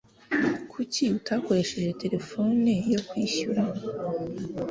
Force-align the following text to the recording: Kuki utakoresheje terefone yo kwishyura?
Kuki 0.71 1.03
utakoresheje 1.17 1.91
terefone 2.01 2.71
yo 2.93 3.01
kwishyura? 3.07 3.63